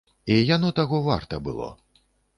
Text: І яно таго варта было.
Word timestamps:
І 0.35 0.37
яно 0.55 0.71
таго 0.79 1.03
варта 1.09 1.41
было. 1.49 1.69